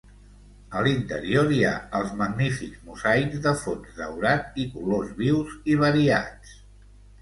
[0.79, 6.61] A l'interior, hi ha els magnífics mosaics de fons daurat i colors vius i variats.